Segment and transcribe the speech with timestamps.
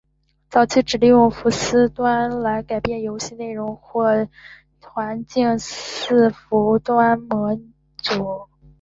[0.49, 4.03] 早期只有利用伺服端来改变游戏内容或
[4.79, 7.55] 环境的伺服端模
[7.97, 8.47] 组。